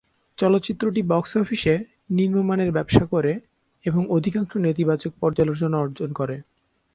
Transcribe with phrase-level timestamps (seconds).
[0.37, 1.73] চলচ্চিত্রটি বক্স অফিসে
[2.09, 3.33] নিম্নমানের ব্যবসা করে
[3.85, 6.35] এবং অধিকাংশ নেতিবাচক পর্যালোচনা অর্জন করে।